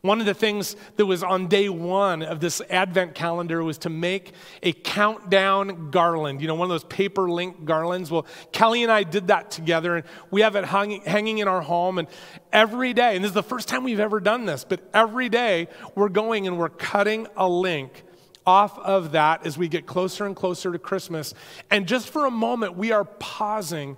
[0.00, 3.90] One of the things that was on day one of this Advent calendar was to
[3.90, 4.32] make
[4.62, 8.10] a countdown garland, you know, one of those paper link garlands.
[8.10, 11.60] Well, Kelly and I did that together, and we have it hung, hanging in our
[11.60, 11.98] home.
[11.98, 12.06] And
[12.52, 15.66] every day, and this is the first time we've ever done this, but every day
[15.96, 18.04] we're going and we're cutting a link
[18.46, 21.34] off of that as we get closer and closer to Christmas.
[21.70, 23.96] And just for a moment, we are pausing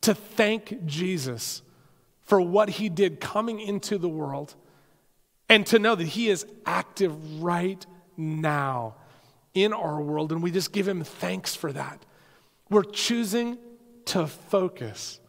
[0.00, 1.62] to thank Jesus
[2.22, 4.56] for what he did coming into the world
[5.48, 7.84] and to know that He is active right
[8.16, 8.94] now
[9.54, 12.04] in our world, and we just give Him thanks for that.
[12.70, 13.58] We're choosing
[14.06, 15.20] to focus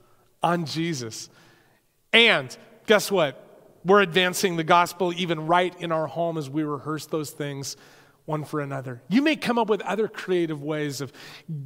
[0.44, 1.30] on Jesus.
[2.14, 2.56] And
[2.86, 3.46] guess what?
[3.86, 7.78] We're advancing the gospel even right in our home as we rehearse those things
[8.30, 9.02] one for another.
[9.10, 11.12] You may come up with other creative ways of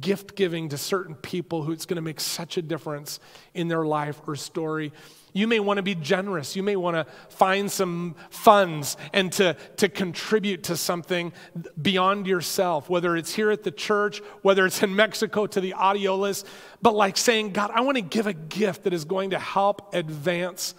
[0.00, 3.20] gift giving to certain people who it's going to make such a difference
[3.52, 4.90] in their life or story.
[5.34, 6.56] You may want to be generous.
[6.56, 11.34] You may want to find some funds and to, to contribute to something
[11.80, 16.44] beyond yourself, whether it's here at the church, whether it's in Mexico to the Adiolas,
[16.80, 19.92] but like saying, God, I want to give a gift that is going to help
[19.94, 20.74] advance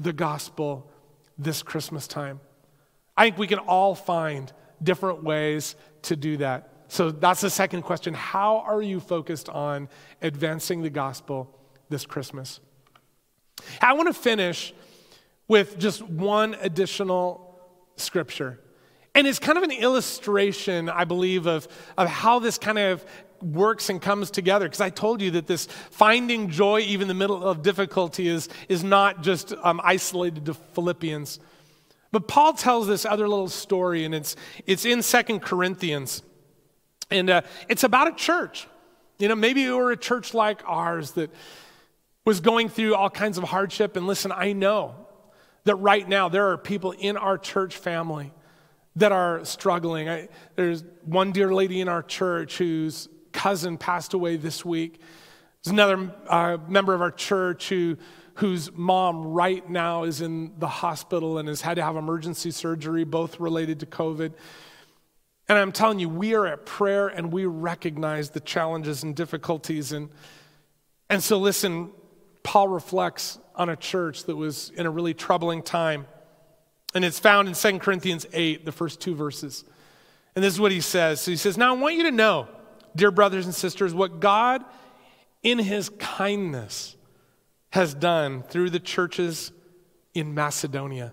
[0.00, 0.90] the gospel
[1.38, 2.40] this Christmas time.
[3.16, 6.72] I think we can all find different ways to do that.
[6.88, 8.14] So that's the second question.
[8.14, 9.88] How are you focused on
[10.22, 11.54] advancing the gospel
[11.90, 12.60] this Christmas?
[13.80, 14.72] I want to finish
[15.48, 17.60] with just one additional
[17.96, 18.60] scripture.
[19.14, 23.04] And it's kind of an illustration, I believe, of, of how this kind of
[23.42, 24.66] works and comes together.
[24.66, 28.48] Because I told you that this finding joy even in the middle of difficulty is,
[28.68, 31.40] is not just um, isolated to Philippians.
[32.10, 34.34] But Paul tells this other little story, and it's,
[34.66, 36.22] it's in Second Corinthians.
[37.10, 38.66] And uh, it's about a church.
[39.18, 41.30] You know, maybe you were a church like ours that
[42.24, 43.96] was going through all kinds of hardship.
[43.96, 44.94] And listen, I know
[45.64, 48.32] that right now there are people in our church family
[48.96, 50.08] that are struggling.
[50.08, 55.00] I, there's one dear lady in our church whose cousin passed away this week.
[55.62, 57.96] There's another uh, member of our church who,
[58.38, 63.02] whose mom right now is in the hospital and has had to have emergency surgery,
[63.02, 64.32] both related to COVID.
[65.48, 69.90] And I'm telling you, we are at prayer and we recognize the challenges and difficulties.
[69.90, 70.08] And,
[71.10, 71.90] and so, listen,
[72.44, 76.06] Paul reflects on a church that was in a really troubling time.
[76.94, 79.64] And it's found in 2 Corinthians 8, the first two verses.
[80.36, 81.20] And this is what he says.
[81.20, 82.46] So he says, Now I want you to know,
[82.94, 84.64] dear brothers and sisters, what God
[85.42, 86.94] in his kindness
[87.70, 89.52] has done through the churches
[90.14, 91.12] in Macedonia.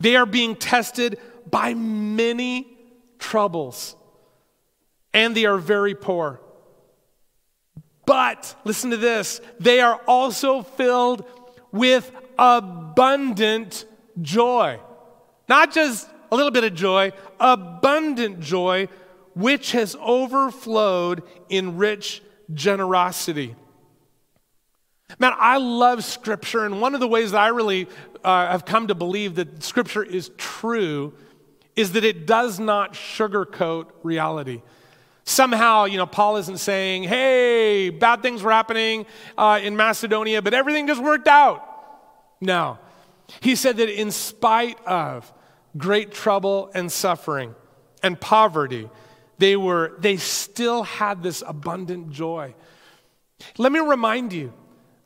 [0.00, 1.18] They are being tested
[1.50, 2.66] by many
[3.18, 3.96] troubles,
[5.12, 6.40] and they are very poor.
[8.06, 11.24] But, listen to this, they are also filled
[11.72, 13.84] with abundant
[14.22, 14.80] joy.
[15.48, 18.88] Not just a little bit of joy, abundant joy,
[19.34, 22.22] which has overflowed in rich
[22.54, 23.54] generosity.
[25.18, 27.88] Man, I love Scripture, and one of the ways that I really
[28.22, 31.14] uh, have come to believe that Scripture is true
[31.74, 34.62] is that it does not sugarcoat reality.
[35.24, 39.06] Somehow, you know, Paul isn't saying, hey, bad things were happening
[39.36, 41.64] uh, in Macedonia, but everything just worked out.
[42.40, 42.78] No.
[43.40, 45.32] He said that in spite of
[45.76, 47.54] great trouble and suffering
[48.02, 48.88] and poverty,
[49.38, 52.54] they were they still had this abundant joy.
[53.56, 54.52] Let me remind you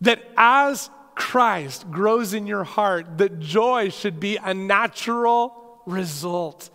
[0.03, 6.71] that as Christ grows in your heart, that joy should be a natural result.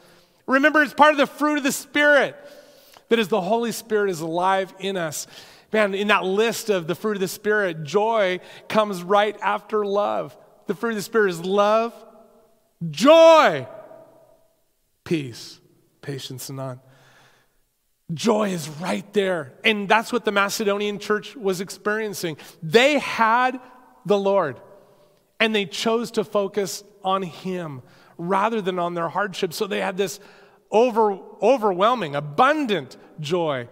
[0.47, 2.35] Remember, it's part of the fruit of the Spirit.
[3.09, 5.27] That as the Holy Spirit is alive in us,
[5.71, 10.35] man, in that list of the fruit of the Spirit, joy comes right after love.
[10.67, 11.93] The fruit of the Spirit is love,
[12.89, 13.67] joy,
[15.03, 15.59] peace,
[16.01, 16.79] patience, and on.
[18.13, 19.53] Joy is right there.
[19.63, 22.37] And that's what the Macedonian church was experiencing.
[22.63, 23.59] They had
[24.05, 24.59] the Lord,
[25.39, 27.81] and they chose to focus on Him
[28.17, 29.53] rather than on their hardship.
[29.53, 30.19] So they had this
[30.71, 33.67] over, overwhelming, abundant joy.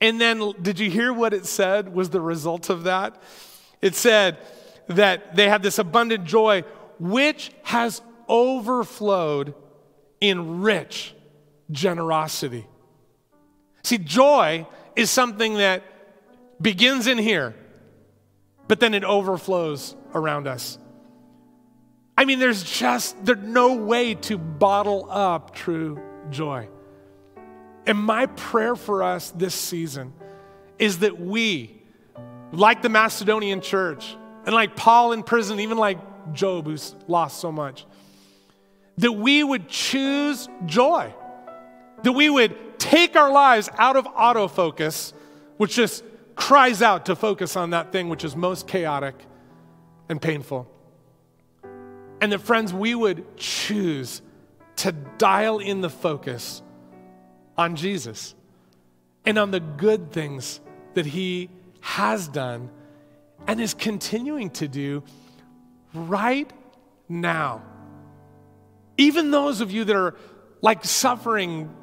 [0.00, 3.20] And then, did you hear what it said was the result of that?
[3.80, 4.38] It said
[4.88, 6.62] that they had this abundant joy,
[6.98, 9.54] which has overflowed
[10.20, 11.14] in rich
[11.70, 12.66] generosity.
[13.84, 14.66] See, joy
[14.96, 15.82] is something that
[16.60, 17.54] begins in here,
[18.66, 20.78] but then it overflows around us.
[22.16, 26.68] I mean, there's just there's no way to bottle up true joy.
[27.86, 30.14] And my prayer for us this season
[30.78, 31.82] is that we,
[32.52, 34.16] like the Macedonian church,
[34.46, 35.98] and like Paul in prison, even like
[36.32, 37.84] Job, who's lost so much,
[38.98, 41.12] that we would choose joy,
[42.02, 45.12] that we would take our lives out of autofocus,
[45.56, 46.04] which just
[46.36, 49.14] cries out to focus on that thing which is most chaotic
[50.08, 50.70] and painful.
[52.20, 54.22] And that, friends, we would choose
[54.76, 56.62] to dial in the focus
[57.56, 58.34] on Jesus
[59.24, 60.60] and on the good things
[60.94, 61.50] that He
[61.80, 62.70] has done
[63.46, 65.02] and is continuing to do
[65.92, 66.50] right
[67.08, 67.62] now.
[68.96, 70.14] Even those of you that are
[70.62, 71.74] like suffering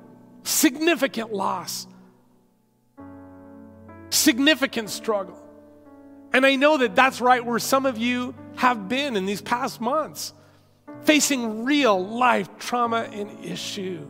[0.44, 1.88] significant loss,
[4.10, 5.38] significant struggle.
[6.34, 9.82] And I know that that's right where some of you have been in these past
[9.82, 10.34] months,
[11.02, 14.10] facing real life trauma and issue.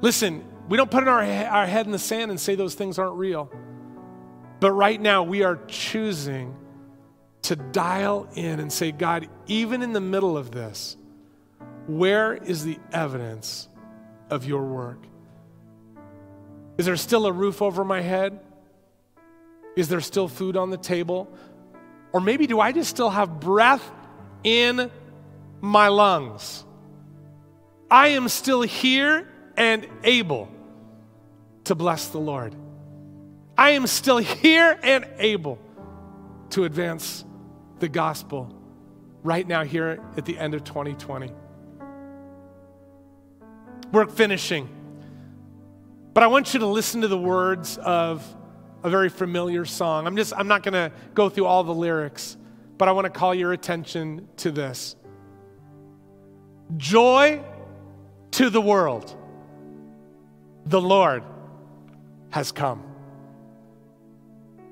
[0.00, 3.16] Listen, we don't put our, our head in the sand and say those things aren't
[3.16, 3.50] real.
[4.60, 6.54] But right now, we are choosing
[7.42, 10.96] to dial in and say, God, even in the middle of this,
[11.86, 13.68] where is the evidence
[14.30, 14.98] of your work?
[16.78, 18.40] Is there still a roof over my head?
[19.76, 21.30] Is there still food on the table?
[22.12, 23.88] Or maybe do I just still have breath
[24.42, 24.90] in
[25.60, 26.64] my lungs?
[27.90, 30.48] I am still here and able
[31.64, 32.54] to bless the Lord.
[33.58, 35.58] I am still here and able
[36.50, 37.24] to advance
[37.78, 38.54] the gospel
[39.22, 41.30] right now, here at the end of 2020.
[43.92, 44.68] We're finishing.
[46.14, 48.24] But I want you to listen to the words of
[48.82, 50.06] a very familiar song.
[50.06, 52.36] I'm just I'm not going to go through all the lyrics,
[52.78, 54.96] but I want to call your attention to this.
[56.76, 57.42] Joy
[58.32, 59.14] to the world.
[60.66, 61.24] The Lord
[62.30, 62.84] has come.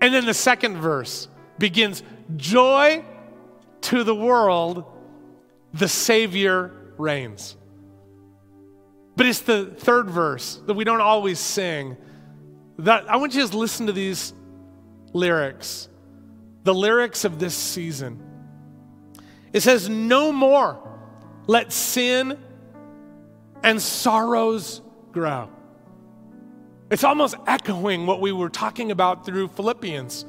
[0.00, 2.02] And then the second verse begins
[2.36, 3.04] Joy
[3.82, 4.84] to the world,
[5.74, 7.56] the Savior reigns.
[9.18, 11.96] But it's the third verse that we don't always sing.
[12.78, 14.32] That I want you to just listen to these
[15.12, 15.88] lyrics,
[16.62, 18.22] the lyrics of this season.
[19.52, 20.78] It says, No more
[21.48, 22.38] let sin
[23.64, 25.50] and sorrows grow.
[26.88, 30.26] It's almost echoing what we were talking about through Philippians.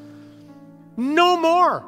[0.98, 1.86] No more.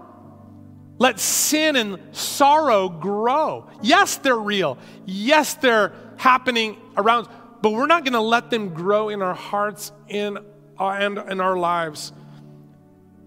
[1.00, 3.68] Let sin and sorrow grow.
[3.82, 4.78] Yes, they're real.
[5.08, 7.28] Yes, they're happening around,
[7.64, 10.38] but we're not going to let them grow in our hearts in,
[10.80, 12.14] uh, and in our lives.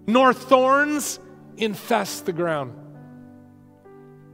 [0.07, 1.19] Nor thorns
[1.57, 2.73] infest the ground.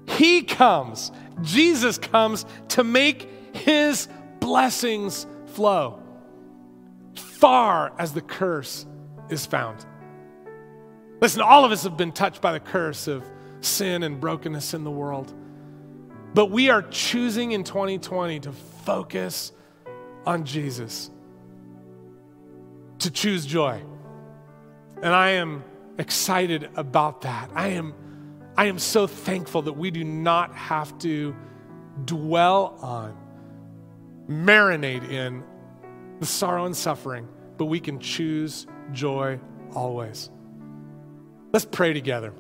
[0.07, 4.09] He comes, Jesus comes to make his
[4.41, 6.03] blessings flow
[7.15, 8.85] far as the curse
[9.31, 9.87] is found.
[11.23, 13.25] Listen, all of us have been touched by the curse of
[13.63, 15.33] sin and brokenness in the world.
[16.33, 19.53] But we are choosing in 2020 to focus
[20.25, 21.11] on Jesus,
[22.99, 23.83] to choose joy.
[25.03, 25.65] And I am
[25.99, 27.51] excited about that.
[27.55, 27.95] I am,
[28.57, 31.35] I am so thankful that we do not have to
[32.05, 33.17] dwell on,
[34.29, 35.43] marinate in
[36.21, 37.27] the sorrow and suffering,
[37.57, 39.41] but we can choose joy
[39.75, 40.31] always.
[41.53, 42.33] Let's pray together.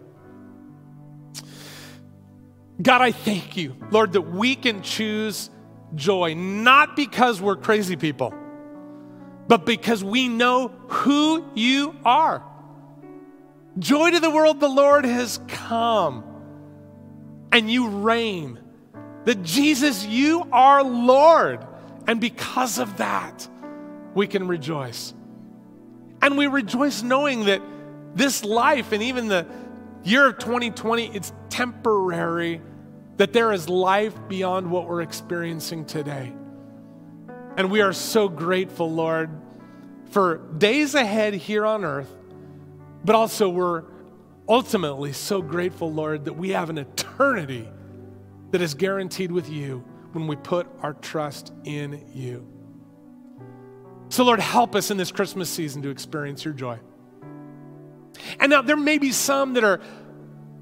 [2.81, 5.51] God, I thank you, Lord, that we can choose
[5.95, 8.33] joy, not because we're crazy people,
[9.49, 12.43] but because we know who you are.
[13.79, 16.25] Joy to the world, the Lord has come,
[17.53, 18.59] and you reign.
[19.25, 21.67] That Jesus, you are Lord.
[22.07, 23.47] And because of that,
[24.15, 25.13] we can rejoice.
[26.23, 27.63] And we rejoice knowing that
[28.15, 29.47] this life and even the
[30.05, 32.61] year of 2020, it's temporary,
[33.17, 36.33] that there is life beyond what we're experiencing today.
[37.57, 39.31] And we are so grateful, Lord,
[40.11, 42.11] for days ahead here on earth,
[43.05, 43.85] but also we're
[44.49, 47.69] ultimately so grateful, Lord, that we have an eternity
[48.51, 52.47] that is guaranteed with you when we put our trust in you.
[54.09, 56.79] So, Lord, help us in this Christmas season to experience your joy.
[58.39, 59.81] And now there may be some that are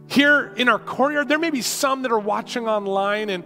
[0.07, 3.45] here in our courtyard, there may be some that are watching online, and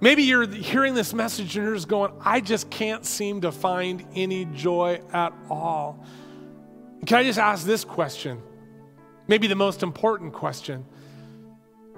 [0.00, 4.04] maybe you're hearing this message and you're just going, I just can't seem to find
[4.14, 6.04] any joy at all.
[7.06, 8.42] Can I just ask this question?
[9.28, 10.84] Maybe the most important question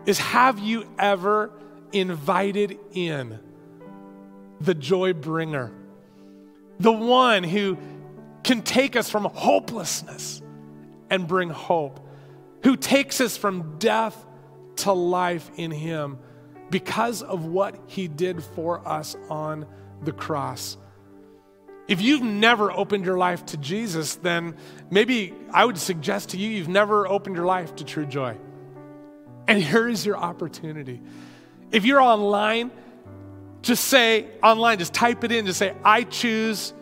[0.04, 1.50] is Have you ever
[1.92, 3.38] invited in
[4.60, 5.72] the joy bringer?
[6.78, 7.78] The one who
[8.44, 10.41] can take us from hopelessness
[11.12, 12.00] and bring hope,
[12.64, 14.16] who takes us from death
[14.76, 16.18] to life in Him
[16.70, 19.66] because of what He did for us on
[20.02, 20.78] the cross.
[21.86, 24.56] If you've never opened your life to Jesus, then
[24.90, 28.38] maybe I would suggest to you you've never opened your life to true joy.
[29.46, 31.02] And here is your opportunity.
[31.72, 32.70] If you're online,
[33.60, 36.72] just say online, just type it in, just say, I choose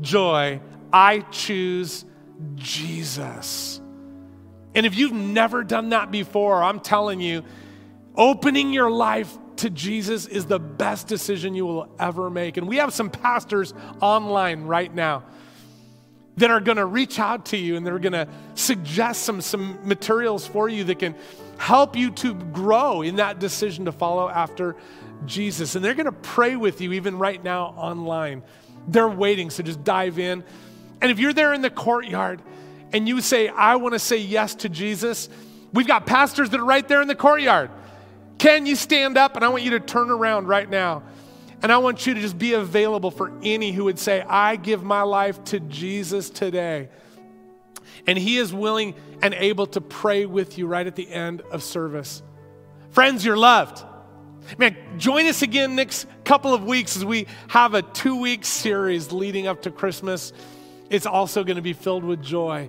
[0.00, 0.60] joy.
[0.92, 2.04] I choose
[2.54, 3.79] Jesus.
[4.74, 7.44] And if you've never done that before, I'm telling you,
[8.16, 12.56] opening your life to Jesus is the best decision you will ever make.
[12.56, 15.24] And we have some pastors online right now
[16.36, 19.78] that are going to reach out to you and they're going to suggest some, some
[19.86, 21.14] materials for you that can
[21.58, 24.76] help you to grow in that decision to follow after
[25.26, 25.74] Jesus.
[25.74, 28.42] And they're going to pray with you even right now online.
[28.88, 30.42] They're waiting, so just dive in.
[31.02, 32.40] And if you're there in the courtyard
[32.92, 35.28] and you say, I want to say yes to Jesus,
[35.72, 37.70] we've got pastors that are right there in the courtyard.
[38.38, 39.36] Can you stand up?
[39.36, 41.02] And I want you to turn around right now.
[41.62, 44.82] And I want you to just be available for any who would say, I give
[44.82, 46.88] my life to Jesus today.
[48.06, 51.62] And he is willing and able to pray with you right at the end of
[51.62, 52.22] service.
[52.90, 53.84] Friends, you're loved.
[54.56, 59.12] Man, join us again next couple of weeks as we have a two week series
[59.12, 60.32] leading up to Christmas.
[60.90, 62.68] It's also going to be filled with joy.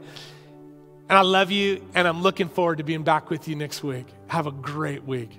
[1.09, 4.05] And I love you, and I'm looking forward to being back with you next week.
[4.27, 5.31] Have a great week.